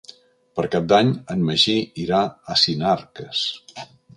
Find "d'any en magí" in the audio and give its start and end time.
0.93-1.75